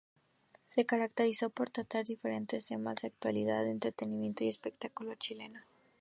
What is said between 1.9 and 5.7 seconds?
diferentes temas de actualidad, entretención y espectáculo chileno.